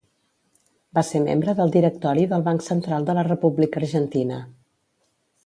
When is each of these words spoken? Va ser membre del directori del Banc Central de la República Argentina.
Va 0.97 1.03
ser 1.09 1.21
membre 1.25 1.55
del 1.59 1.73
directori 1.75 2.23
del 2.31 2.47
Banc 2.49 2.65
Central 2.69 3.07
de 3.11 3.17
la 3.19 3.27
República 3.29 3.83
Argentina. 3.83 4.43